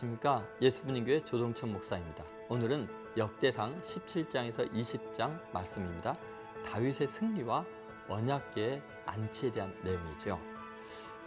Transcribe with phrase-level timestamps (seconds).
[0.00, 2.24] 안녕하십니까 예수분인교회 조동천 목사입니다.
[2.48, 6.16] 오늘은 역대상 17장에서 20장 말씀입니다.
[6.64, 7.64] 다윗의 승리와
[8.08, 10.40] 언약계의 안치에 대한 내용이죠.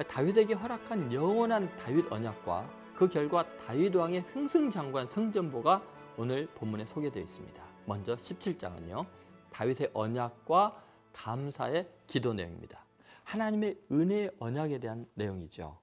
[0.08, 5.84] 다윗에게 허락한 영원한 다윗 언약과 그 결과 다윗 왕의 승승장구한 승전보가
[6.18, 7.64] 오늘 본문에 소개되어 있습니다.
[7.86, 9.06] 먼저 17장은요.
[9.52, 10.84] 다윗의 언약과
[11.14, 12.84] 감사의 기도 내용입니다.
[13.24, 15.83] 하나님의 은혜의 언약에 대한 내용이죠.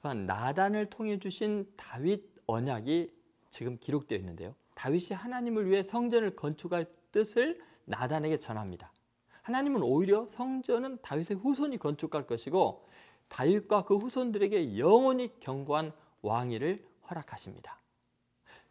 [0.00, 3.10] 그러니까 나단을 통해 주신 다윗 언약이
[3.50, 4.54] 지금 기록되어 있는데요.
[4.74, 8.92] 다윗이 하나님을 위해 성전을 건축할 뜻을 나단에게 전합니다.
[9.42, 12.86] 하나님은 오히려 성전은 다윗의 후손이 건축할 것이고
[13.28, 17.78] 다윗과 그 후손들에게 영원히 경고한 왕위를 허락하십니다.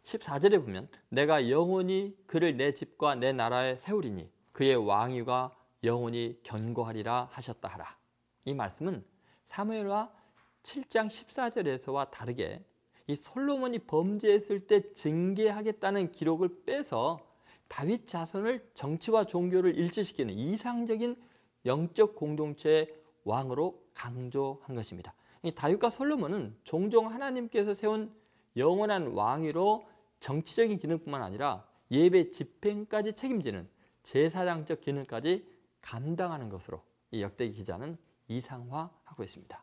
[0.04, 5.52] 14절에 보면 내가 영원히 그를 내 집과 내 나라에 세우리니 그의 왕위가
[5.84, 7.96] 영원히 견고하리라 하셨다 하라.
[8.44, 9.04] 이 말씀은
[9.46, 10.12] 사무엘과
[10.64, 12.64] 7장 14절에서와 다르게
[13.06, 17.20] 이 솔로몬이 범죄했을 때 징계하겠다는 기록을 빼서
[17.68, 21.16] 다윗 자손을 정치와 종교를 일치시키는 이상적인
[21.66, 25.14] 영적 공동체의 왕으로 강조한 것입니다.
[25.54, 28.12] 다윗과 솔로몬은 종종 하나님께서 세운
[28.56, 29.86] 영원한 왕위로
[30.20, 33.68] 정치적인 기능뿐만 아니라 예배 집행까지 책임지는
[34.02, 35.46] 제사장적 기능까지
[35.82, 39.62] 감당하는 것으로 이 역대 기자는 이상화하고 있습니다.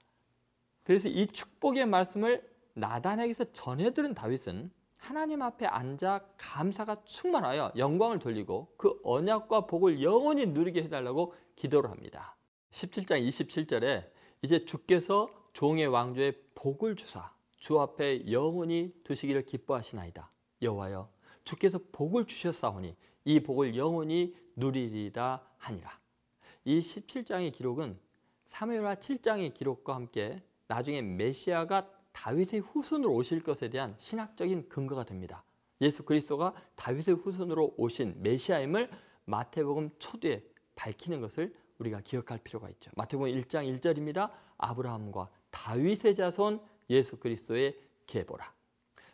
[0.84, 9.00] 그래서 이 축복의 말씀을 나단에게서 전해들은 다윗은 하나님 앞에 앉아 감사가 충만하여 영광을 돌리고 그
[9.04, 12.36] 언약과 복을 영원히 누리게 해달라고 기도를 합니다.
[12.72, 14.10] 17장 27절에
[14.44, 20.32] 이제 주께서 종의 왕조에 복을 주사 주 앞에 영원히 두시기를 기뻐하시나이다.
[20.62, 21.10] 여호와여
[21.44, 26.00] 주께서 복을 주셨사오니 이 복을 영원히 누리리다 하니라.
[26.66, 28.00] 이 17장의 기록은
[28.46, 35.44] 사무엘하 7장의 기록과 함께 나중에 메시아가 다윗의 후손으로 오실 것에 대한 신학적인 근거가 됩니다.
[35.82, 38.90] 예수 그리스도가 다윗의 후손으로 오신 메시아임을
[39.26, 40.46] 마태복음 초두에
[40.76, 42.90] 밝히는 것을 우리가 기억할 필요가 있죠.
[42.96, 44.30] 마태복음 1장 1절입니다.
[44.58, 47.78] 아브라함과 다윗의 자손 예수 그리스도의
[48.08, 48.54] 계보라.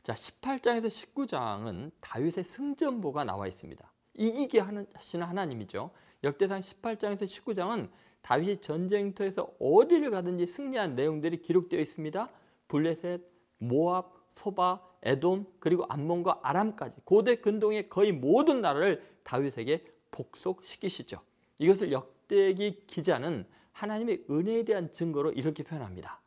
[0.04, 3.92] 자, 18장에서 19장은 다윗의 승전보가 나와 있습니다.
[4.14, 5.90] 이기게 하시는 하나님이죠.
[6.24, 7.90] 역대상 18장에서 19장은
[8.28, 12.30] 다윗이 전쟁터에서 어디를 가든지 승리한 내용들이 기록되어 있습니다.
[12.68, 13.22] 블레셋,
[13.58, 21.22] 모압, 소바, 에돔 그리고 암몬과 아람까지 고대 근동의 거의 모든 나라를 다윗에게 복속시키시죠.
[21.60, 26.20] 이것을 역대기 기자는 하나님의 은혜에 대한 증거로 이렇게 표현합니다.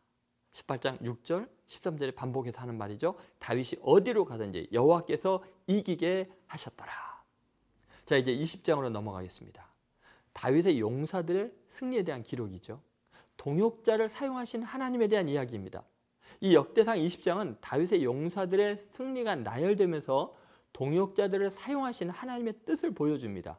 [0.52, 3.14] 18장 6절, 13절에 반복해서 하는 말이죠.
[3.40, 6.90] 다윗이 어디로 가든지 여호와께서 이기게 하셨더라.
[8.06, 9.69] 자, 이제 20장으로 넘어가겠습니다.
[10.32, 12.80] 다윗의 용사들의 승리에 대한 기록이죠.
[13.36, 15.84] 동역자를 사용하신 하나님에 대한 이야기입니다.
[16.40, 20.34] 이 역대상 20장은 다윗의 용사들의 승리가 나열되면서
[20.72, 23.58] 동역자들을 사용하신 하나님의 뜻을 보여줍니다.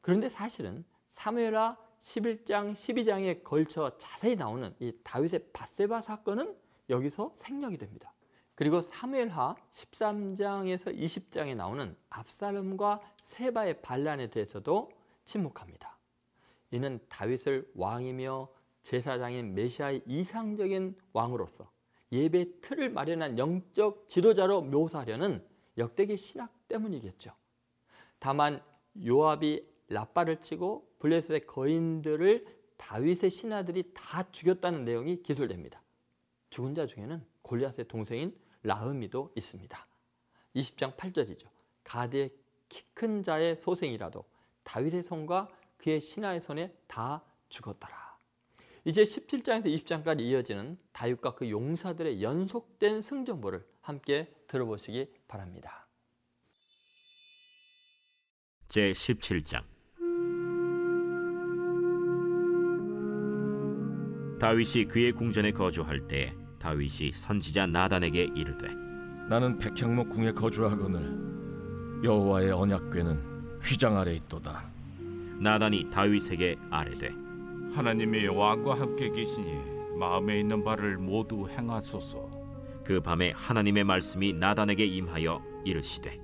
[0.00, 6.56] 그런데 사실은 사무엘하 11장, 12장에 걸쳐 자세히 나오는 이 다윗의 바세바 사건은
[6.90, 8.12] 여기서 생략이 됩니다.
[8.54, 14.90] 그리고 사무엘하 13장에서 20장에 나오는 압살롬과 세바의 반란에 대해서도
[15.24, 15.98] 침묵합니다.
[16.70, 18.48] 이는 다윗을 왕이며
[18.82, 21.70] 제사장인 메시아의 이상적인 왕으로서
[22.10, 25.46] 예배 틀을 마련한 영적 지도자로 묘사하려는
[25.78, 27.32] 역대기 신학 때문이겠죠.
[28.18, 28.62] 다만
[29.04, 32.46] 요압이 라빠를 치고 블레셋의 거인들을
[32.76, 35.82] 다윗의 신하들이 다 죽였다는 내용이 기술됩니다.
[36.50, 39.86] 죽은 자 중에는 골리앗의 동생인 라흐미도 있습니다.
[40.54, 41.48] 20장 8절이죠.
[41.84, 42.30] 가드의
[42.68, 44.24] 키 큰 자의 소생이라도
[44.64, 48.02] 다윗의 손과 그의 신하의 손에 다 죽었더라.
[48.84, 55.86] 이제 17장에서 20장까지 이어지는 다윗과 그 용사들의 연속된 승전보를 함께 들어보시기 바랍니다.
[58.68, 59.62] 제 17장
[64.40, 68.68] 다윗이 그의 궁전에 거주할 때 다윗이 선지자 나단에게 이르되
[69.28, 73.31] 나는 백향목 궁에 거주하거늘 여호와의 언약궤는
[73.64, 74.68] 휘장 아래 있도다.
[75.40, 77.08] 나단이 다윗에게 아뢰되
[77.74, 79.54] 하나님의 왕과 함께 계시니
[79.98, 82.30] 마음에 있는 바를 모두 행하소서.
[82.84, 86.18] 그 밤에 하나님의 말씀이 나단에게 임하여 이르시되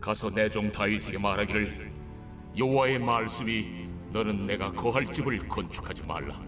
[0.00, 1.90] 가서 내 종 다윗에게 말하기를
[2.56, 6.40] 여호와의 말씀이 너는 내가 거할 집을 건축하지 말라.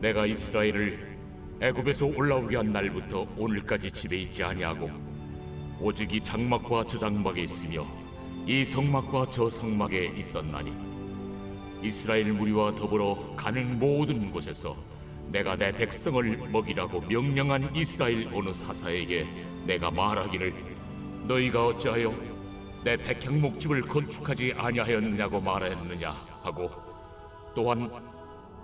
[0.00, 1.10] 내가 이스라엘을
[1.60, 4.88] 애굽에서 올라오게 한 날부터 오늘까지 집에 있지 아니하고
[5.78, 7.86] 오직 이 장막과 저 장막에 있으며
[8.46, 10.72] 이 성막과 저 성막에 있었나니
[11.82, 14.76] 이스라엘 무리와 더불어 가는 모든 곳에서
[15.28, 19.26] 내가 내 백성을 먹이라고 명령한 이스라엘 어느 사사에게
[19.66, 20.52] 내가 말하기를
[21.28, 22.14] 너희가 어찌하여
[22.82, 26.10] 내 백향 목집을 건축하지 아니하였느냐고 말하였느냐
[26.42, 26.70] 하고
[27.54, 27.90] 또한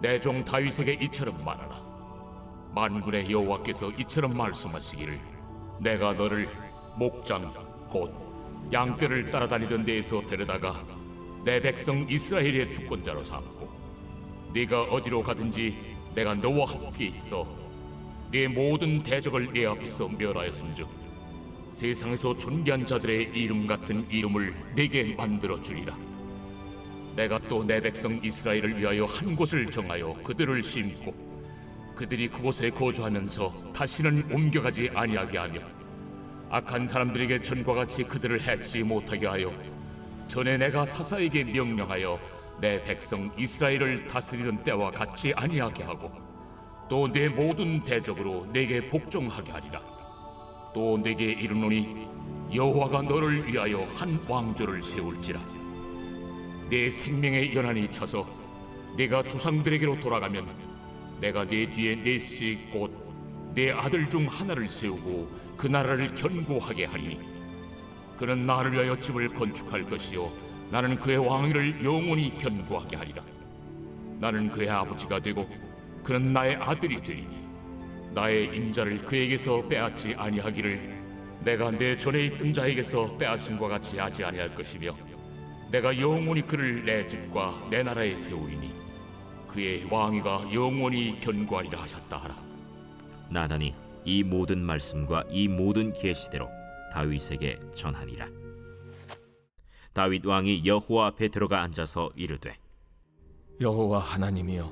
[0.01, 1.81] 내 종 다윗에게 이처럼 말하라.
[2.75, 5.19] 만군의 여호와께서 이처럼 말씀하시기를
[5.81, 6.49] 내가 너를
[6.99, 7.51] 목장
[7.89, 8.26] 곧
[8.73, 10.85] 양떼를 따라다니던 데에서 데려다가
[11.45, 13.69] 내 백성 이스라엘의 주권자로 삼고
[14.55, 15.77] 네가 어디로 가든지
[16.15, 17.47] 내가 너와 함께 있어
[18.33, 20.89] 네 모든 대적을 네 앞에서 멸하였은즉
[21.71, 25.95] 세상에서 존귀한 자들의 이름 같은 이름을 네게 만들어 주리라.
[27.15, 31.15] 내가 또 내 백성 이스라엘을 위하여 한 곳을 정하여 그들을 심고
[31.95, 35.61] 그들이 그곳에 거주하면서 다시는 옮겨가지 아니하게 하며
[36.51, 39.53] 악한 사람들에게 전과 같이 그들을 해치 못하게 하여
[40.29, 42.19] 전에 내가 사사에게 명령하여
[42.61, 46.11] 내 백성 이스라엘을 다스리던 때와 같이 아니하게 하고
[46.89, 49.81] 또 내 모든 대적으로 내게 복종하게 하리라.
[50.73, 52.07] 또 내게 이르노니
[52.55, 55.41] 여호와가 너를 위하여 한 왕조를 세울지라.
[56.71, 58.29] 내 생명의 연한이 차서
[58.97, 60.47] 내가 조상들에게로 돌아가면
[61.21, 63.06] 내가 내 뒤에 넷씩 곧
[63.57, 67.19] 내 아들 중 하나를 세우고 그 나라를 견고하게 하리니
[68.19, 70.31] 그는 나를 위하여 집을 건축할 것이요
[70.71, 73.25] 나는 그의 왕위를 영원히 견고하게 하리라.
[74.21, 75.49] 나는 그의 아버지가 되고
[76.05, 77.47] 그는 나의 아들이 되리니
[78.13, 80.97] 나의 인자를 그에게서 빼앗지 아니하기를
[81.41, 84.93] 내가 내 전에 있던 자에게서 빼앗음과 같이 하지 아니할 것이며
[85.71, 88.75] 내가 영원히 그를 내 집과 내 나라에 세우리니
[89.49, 92.46] 그의 왕위가 영원히 견고하리라 하셨다 하라
[93.31, 93.75] 나단이
[94.05, 96.49] 이 모든 말씀과 이 모든 계시대로
[96.93, 98.29] 다윗에게 전하니라.
[99.97, 102.55] 다윗 왕이 여호와 앞에 들어가 앉아서 이르되
[103.63, 104.71] 여호와 하나님이여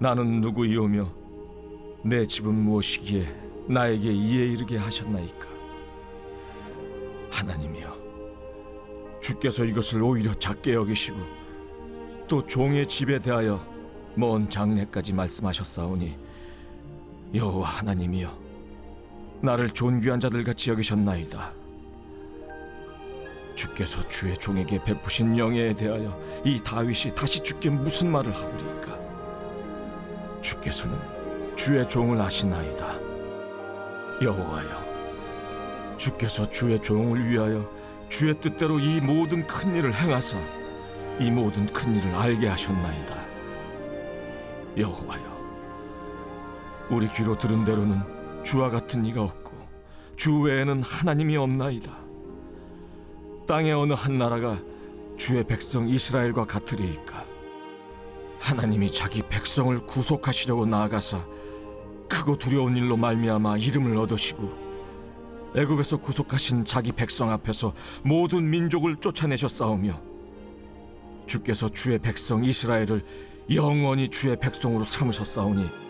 [0.00, 1.12] 나는 누구이오며
[2.04, 3.24] 내 집은 무엇이기에
[3.68, 5.46] 나에게 이에 이르게 하셨나이까
[7.30, 11.18] 하나님이여 주께서 이것을 오히려 작게 여기시고
[12.26, 13.64] 또 종의 집에 대하여
[14.16, 16.18] 먼 장래까지 말씀하셨사오니
[17.34, 18.38] 여호와 하나님이여
[19.42, 21.60] 나를 존귀한 자들 같이 여기셨나이다
[23.60, 28.98] 주께서 주의 종에게 베푸신 영예에 대하여 이 다윗이 다시 주께 무슨 말을 하오리까?
[30.40, 30.98] 주께서는
[31.56, 32.98] 주의 종을 아시나이다.
[34.22, 37.70] 여호와여, 주께서 주의 종을 위하여
[38.08, 40.38] 주의 뜻대로 이 모든 큰 일을 행하사
[41.18, 43.14] 이 모든 큰 일을 알게 하셨나이다.
[44.78, 45.39] 여호와여,
[46.90, 48.00] 우리 귀로 들은 대로는
[48.42, 49.52] 주와 같은 이가 없고
[50.16, 51.96] 주 외에는 하나님이 없나이다.
[53.46, 54.58] 땅의 어느 한 나라가
[55.16, 57.24] 주의 백성 이스라엘과 같으리이까
[58.40, 61.24] 하나님이 자기 백성을 구속하시려고 나아가사
[62.08, 64.70] 크고 두려운 일로 말미암아 이름을 얻으시고
[65.54, 67.72] 애굽에서 구속하신 자기 백성 앞에서
[68.02, 70.00] 모든 민족을 쫓아내셨사오며
[71.26, 73.04] 주께서 주의 백성 이스라엘을
[73.52, 75.89] 영원히 주의 백성으로 삼으셨사오니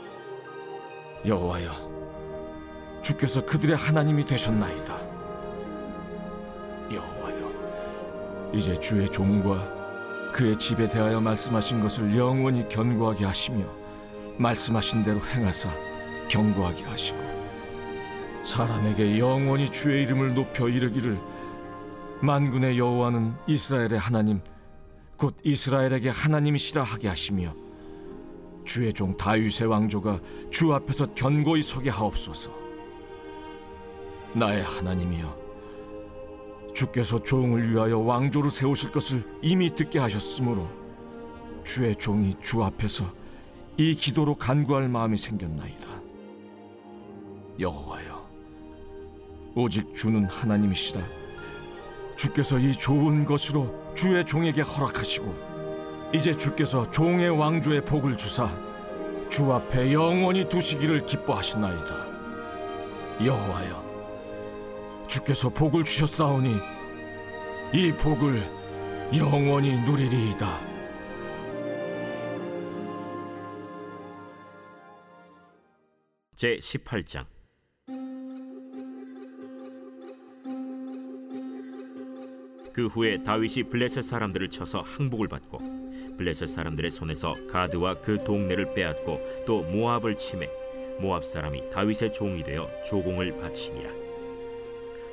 [1.24, 1.90] 여호와여
[3.02, 4.98] 주께서 그들의 하나님이 되셨나이다.
[6.92, 13.64] 여호와여 이제 주의 종과 그의 집에 대하여 말씀하신 것을 영원히 견고하게 하시며
[14.38, 15.70] 말씀하신 대로 행하사
[16.28, 17.18] 견고하게 하시고
[18.44, 21.18] 사람에게 영원히 주의 이름을 높여 이르기를
[22.22, 24.40] 만군의 여호와는 이스라엘의 하나님
[25.16, 27.54] 곧 이스라엘에게 하나님이시라 하게 하시며
[28.64, 32.50] 주의 종 다윗의 왕조가 주 앞에서 견고히 서게 하옵소서
[34.34, 35.40] 나의 하나님이여
[36.74, 40.68] 주께서 종을 위하여 왕조를 세우실 것을 이미 듣게 하셨으므로
[41.64, 43.04] 주의 종이 주 앞에서
[43.76, 45.88] 이 기도로 간구할 마음이 생겼나이다.
[47.58, 48.28] 여호와여,
[49.54, 51.00] 오직 주는 하나님이시라.
[52.16, 55.59] 주께서 이 좋은 것으로 주의 종에게 허락하시고
[56.12, 58.50] 이제 주께서 종의 왕조의 복을 주사
[59.28, 62.06] 주 앞에 영원히 두시기를 기뻐하시나이다.
[63.24, 65.06] 여호와여.
[65.06, 66.56] 주께서 복을 주셨사오니
[67.72, 68.42] 이 복을
[69.16, 70.58] 영원히 누리리이다.
[76.34, 77.26] 제 18장
[82.72, 85.89] 그 후에 다윗이 블레셋 사람들을 쳐서 항복을 받고
[86.20, 90.50] 블레셋 사람들의 손에서 가드와 그 동네를 빼앗고 또 모압을 침해
[90.98, 93.90] 모압 사람이 다윗의 종이 되어 조공을 바치니라.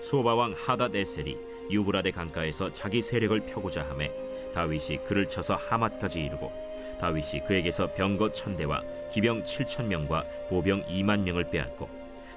[0.02, 1.38] 소바 왕 하닷 에셀이
[1.72, 4.12] 유브라데 강가에서 자기 세력을 펴고자 하매
[4.54, 6.52] 다윗이 그를 쳐서 하맛까지 이르고
[7.00, 11.90] 다윗이 그에게서 병거 천 대와 기병 칠천 명과 보병 이만 명을 빼앗고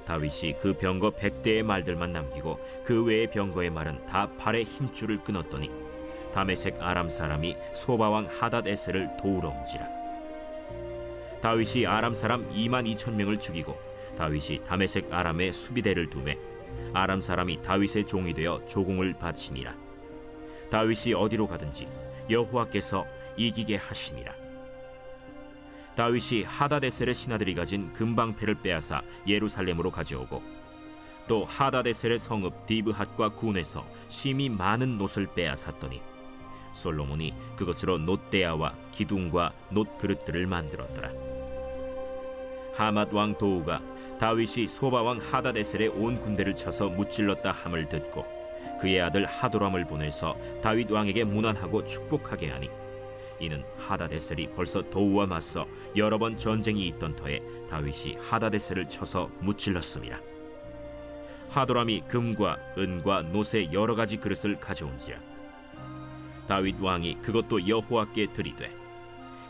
[0.06, 5.89] 다윗이 그 병거 백대의 말들만 남기고 그 외의 병거의 말은 다 팔의 힘줄을 끊었더니
[6.32, 9.88] 다메색 아람 사람이 소바왕 하닷 에셀을 도우러 온지라.
[11.40, 13.76] 다윗이 아람 사람 2만 2천 명을 죽이고
[14.16, 16.36] 다윗이 다메색 아람의 수비대를 두매
[16.92, 19.74] 아람 사람이 다윗의 종이 되어 조공을 바치니라.
[20.70, 21.88] 다윗이 어디로 가든지
[22.28, 23.06] 여호와께서
[23.36, 24.34] 이기게 하시니라.
[25.96, 30.42] 다윗이 하다데셀의 신하들이 가진 금방패를 빼앗아 예루살렘으로 가져오고
[31.26, 36.00] 또 하다데셀의 성읍 디브핫과 군에서 심히 많은 놋을 빼앗았더니
[36.72, 41.10] 솔로몬이 그것으로 놋대야와 기둥과 놋 그릇들을 만들었더라
[42.74, 43.80] 하맛 왕 도우가
[44.18, 48.24] 다윗이 소바 왕 하다데셀의 온 군대를 쳐서 무찔렀다 함을 듣고
[48.80, 52.70] 그의 아들 하도람을 보내서 다윗 왕에게 문안하고 축복하게 하니
[53.40, 60.20] 이는 하다데셀이 벌써 도우와 맞서 여러 번 전쟁이 있던 터에 다윗이 하다데셀을 쳐서 무찔렀습니다.
[61.50, 65.29] 하도람이 금과 은과 놋의 여러 가지 그릇을 가져온지라
[66.50, 68.72] 다윗 왕이 그것도 여호와께 드리되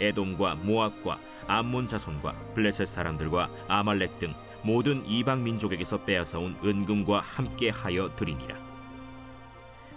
[0.00, 8.14] 에돔과 모압과 암몬 자손과 블레셋 사람들과 아말렉 등 모든 이방 민족에게서 빼앗아온 은금과 함께 하여
[8.16, 8.54] 드리니라.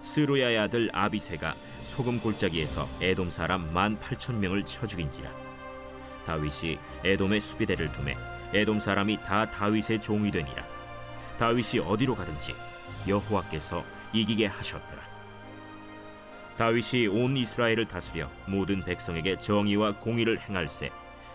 [0.01, 5.29] 스루야의 아들 아비세가 소금 골짜기에서 에돔 사람 만 팔천 명을 쳐 죽인지라.
[6.25, 8.15] 다윗이 에돔의 수비대를 두매
[8.53, 10.63] 에돔 사람이 다 다윗의 종이 되니라.
[11.38, 12.55] 다윗이 어디로 가든지
[13.10, 13.83] 여호와께서
[14.13, 15.12] 이기게 하셨더라
[16.57, 20.91] 다윗이 온 이스라엘을 다스려 모든 백성에게 정의와 공의를 행할세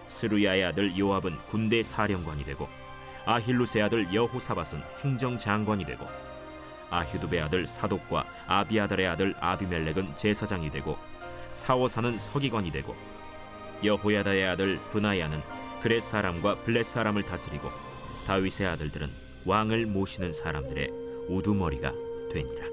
[0.07, 2.69] 스루야의 아들 요압은 군대 사령관이 되고
[3.27, 6.07] 아힐루스의 아들 여호사밧은 행정장관이 되고
[6.91, 10.97] 아휴두베 아들 사독과 아비아달의 아들 아비멜렉은 제사장이 되고
[11.53, 12.97] 사오사는 서기관이 되고
[13.85, 15.43] 여호야다의 아들 브나야는
[15.81, 17.69] 그렛 사람과 블렛 사람을 다스리고
[18.27, 19.09] 다윗의 아들들은
[19.45, 20.89] 왕을 모시는 사람들의
[21.29, 21.93] 우두머리가
[22.33, 22.67] 되니라.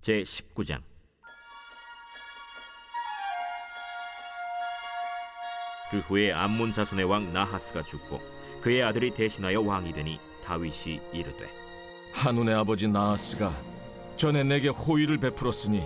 [0.00, 0.80] 제 19장.
[5.90, 8.18] 그 후에 암몬 자손의 왕 나하스가 죽고
[8.62, 11.50] 그의 아들이 대신하여 왕이 되니 다윗이 이르되
[12.14, 13.52] 한운의 아버지 나하스가
[14.16, 15.82] 전에 내게 호의를 베풀었으니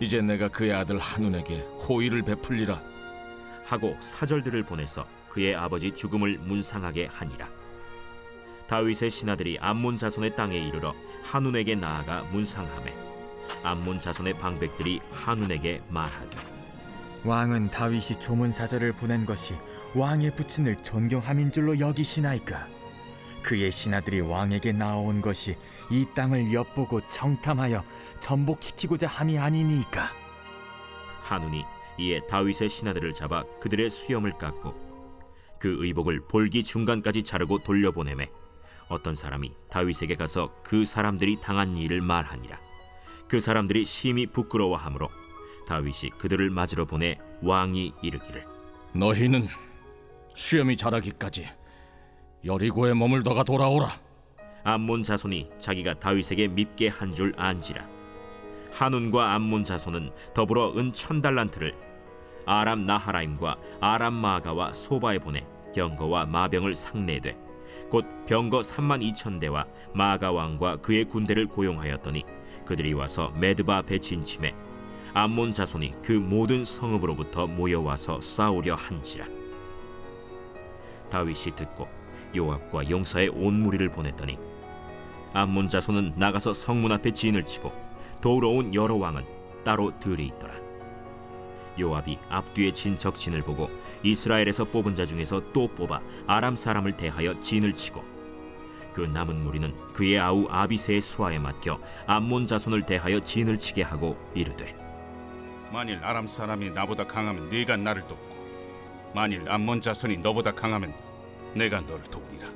[0.00, 2.80] 이제 내가 그의 아들 한운에게 호의를 베풀리라.
[3.64, 7.48] 하고 사절들을 보내서 그의 아버지 죽음을 문상하게 하니라
[8.70, 12.94] 다윗의 신하들이 암몬 자손의 땅에 이르러 한운에게 나아가 문상함에
[13.64, 16.36] 암몬 자손의 방백들이 한운에게 말하되
[17.24, 19.54] 왕은 다윗이 조문 사절을 보낸 것이
[19.96, 22.68] 왕의 부친을 존경함인 줄로 여기시나이까?
[23.42, 25.56] 그의 신하들이 왕에게 나온 것이
[25.90, 27.82] 이 땅을 엿보고 청탐하여
[28.20, 30.10] 전복시키고자 함이 아니니까?
[31.22, 31.64] 한운이
[31.98, 38.30] 이에 다윗의 신하들을 잡아 그들의 수염을 깎고 그 의복을 볼기 중간까지 자르고 돌려보내매
[38.90, 42.60] 어떤 사람이 다윗에게 가서 그 사람들이 당한 일을 말하니라.
[43.28, 45.08] 그 사람들이 심히 부끄러워하므로
[45.66, 48.44] 다윗이 그들을 맞으러 보내 왕이 이르기를.
[48.92, 49.46] 너희는
[50.34, 51.48] 수염이 자라기까지
[52.44, 53.88] 여리고에 머물다가 돌아오라.
[54.64, 57.86] 암몬 자손이 자기가 다윗에게 밉게 한 줄 안지라.
[58.72, 61.74] 한운과 암몬 자손은 더불어 은 천 달란트를
[62.46, 67.36] 아람 나하라임과 아람 마가와 소바에 보내 병거와 마병을 상내되
[67.90, 72.24] 곧 병거 3만 2천 대와 마가 왕과 그의 군대를 고용하였더니
[72.64, 74.54] 그들이 와서 메드바 배친침에
[75.12, 79.26] 암몬 자손이 그 모든 성읍으로부터 모여와서 싸우려 한지라.
[81.10, 81.88] 다윗이 듣고
[82.36, 84.38] 요압과 용사의 온 무리를 보냈더니
[85.32, 87.72] 암몬 자손은 나가서 성문 앞에 진을 치고
[88.20, 89.24] 도우러 온 여러 왕은
[89.64, 90.69] 따로 들이 있더라
[91.78, 93.70] 요압이 앞뒤에 진 적진을 보고
[94.02, 98.02] 이스라엘에서 뽑은 자 중에서 또 뽑아 아람 사람을 대하여 진을 치고
[98.94, 104.74] 그 남은 무리는 그의 아우 아비세의 수하에 맡겨 암몬 자손을 대하여 진을 치게 하고 이르되
[105.72, 108.30] 만일 아람 사람이 나보다 강하면 네가 나를 돕고
[109.14, 110.92] 만일 암몬 자손이 너보다 강하면
[111.54, 112.48] 내가 너를 도우리라.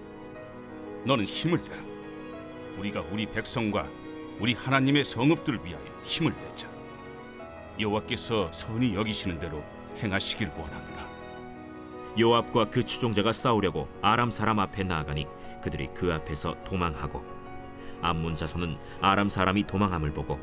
[1.04, 1.82] 너는 힘을 내라.
[2.78, 3.88] 우리가 우리 백성과
[4.38, 6.68] 우리 하나님의 성읍들을 위하여 힘을 내자
[7.78, 9.62] 여호와께서 선히 여기시는 대로
[9.98, 11.08] 행하시길 원하노라.
[12.18, 15.26] 요압과 그 추종자가 싸우려고 아람 사람 앞에 나아가니
[15.62, 17.24] 그들이 그 앞에서 도망하고
[18.00, 20.38] 암몬 자손은 아람 사람이 도망함을 보고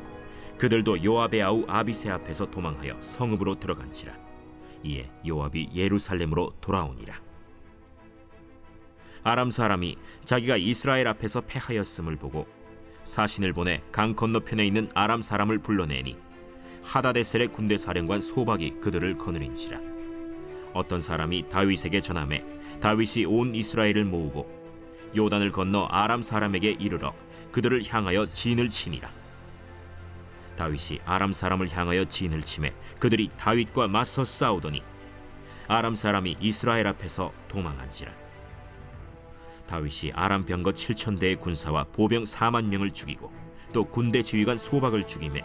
[0.58, 4.12] 그들도 요압의 아우 아비세 앞에서 도망하여 성읍으로 들어간지라.
[4.84, 7.14] 이에 요압이 예루살렘으로 돌아오니라.
[9.24, 12.46] 아람 사람이 자기가 이스라엘 앞에서 패하였음을 보고
[13.04, 16.16] 사신을 보내 강 건너편에 있는 아람 사람을 불러내니
[16.82, 19.78] 하다데셀의 군대 사령관 소박이 그들을 거느린지라.
[20.74, 22.44] 어떤 사람이 다윗에게 전함해
[22.80, 24.62] 다윗이 온 이스라엘을 모으고
[25.16, 27.14] 요단을 건너 아람 사람에게 이르러
[27.52, 29.10] 그들을 향하여 진을 치니라.
[30.56, 34.82] 다윗이 아람 사람을 향하여 진을 치매 그들이 다윗과 맞서 싸우더니
[35.68, 38.12] 아람 사람이 이스라엘 앞에서 도망한지라.
[39.66, 43.32] 다윗이 아람 병거 7천 대의 군사와 보병 4만 명을 죽이고
[43.72, 45.42] 또 군대 지휘관 소박을 죽임에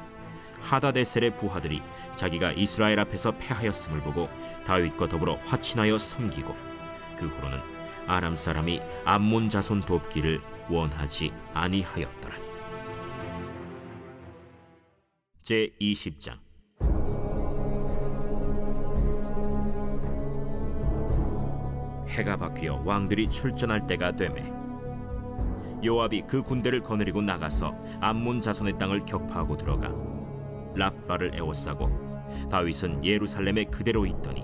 [0.62, 1.82] 하다데셀의 부하들이
[2.16, 4.30] 자기가 이스라엘 앞에서 패하였음을 보고
[4.66, 6.56] 다윗과 더불어 화친하여 섬기고
[7.18, 7.58] 그 후로는
[8.08, 12.36] 아람 사람이 암몬 자손 돕기를 원하지 아니하였더라.
[15.44, 16.40] 제 20장
[22.10, 24.52] 해가 바뀌어 왕들이 출전할 때가 되매
[25.86, 29.90] 요압이 그 군대를 거느리고 나가서 암몬 자손의 땅을 격파하고 들어가
[30.78, 31.90] 랍바를 에워싸고
[32.50, 34.44] 다윗은 예루살렘에 그대로 있더니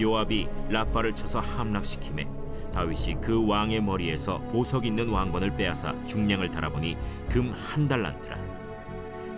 [0.00, 2.26] 요압이 랍바를 쳐서 함락시키매
[2.72, 6.96] 다윗이 그 왕의 머리에서 보석 있는 왕관을 빼앗아 중량을 달아보니
[7.28, 8.38] 금 한 달란트라.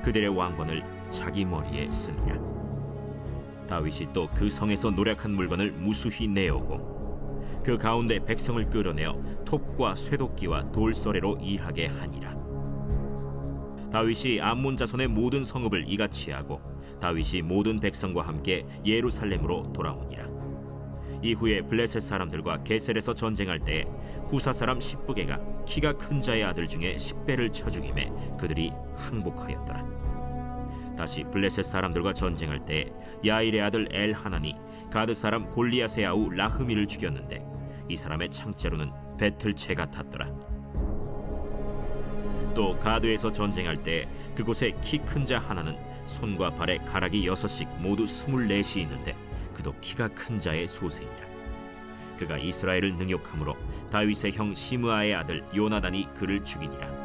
[0.04, 2.38] 그들의 왕관을 자기 머리에 쓰니라
[3.68, 9.16] 다윗이 또 그 성에서 노력한 물건을 무수히 내오고 그 가운데 백성을 끌어내어
[9.46, 12.36] 톱과 쇠도끼와 돌서래로 일하게 하니라
[13.94, 16.60] 다윗이 암몬 자손의 모든 성읍을 이같이 하고
[17.00, 20.24] 다윗이 모든 백성과 함께 예루살렘으로 돌아오니라
[21.22, 23.86] 이후에 블레셋 사람들과 게셀에서 전쟁할 때
[24.24, 29.86] 후사 사람 십부게가 키가 큰 자의 아들 중에 십배를 쳐 죽임에 그들이 항복하였더라
[30.98, 32.92] 다시 블레셋 사람들과 전쟁할 때
[33.24, 34.56] 야일의 아들 엘 하나니
[34.90, 37.46] 가드 사람 골리앗의 아우 라흐미를 죽였는데
[37.88, 40.53] 이 사람의 창자로는 배틀채 같았더라.
[42.54, 48.82] 또 가드에서 전쟁할 때 그곳에 키 큰 자 하나는 손과 발에 가락이 여섯씩 모두 스물넷이
[48.82, 49.16] 있는데
[49.54, 51.34] 그도 키가 큰 자의 소생이라.
[52.18, 53.56] 그가 이스라엘을 능욕함으로
[53.90, 57.04] 다윗의 형 시므아의 아들 요나단이 그를 죽이니라.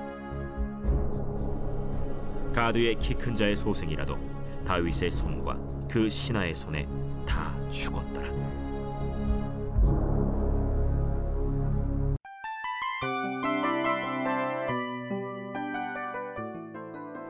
[2.53, 4.17] 가드의 키 큰 자의 소생이라도
[4.65, 5.57] 다윗의 손과
[5.89, 6.87] 그 신하의 손에
[7.25, 8.38] 다 죽었더라.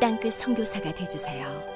[0.00, 1.75] 땅끝 선교사가 되주세요.